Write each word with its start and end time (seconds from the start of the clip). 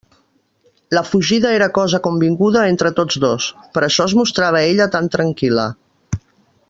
La 0.97 1.03
fugida 1.09 1.51
era 1.57 1.67
cosa 1.75 1.99
convinguda 2.07 2.63
entre 2.71 2.93
tots 3.01 3.21
dos: 3.27 3.51
per 3.77 3.85
això 3.89 4.09
es 4.11 4.17
mostrava 4.23 4.67
ella 4.71 4.89
tan 4.97 5.13
tranquil·la. 5.19 5.69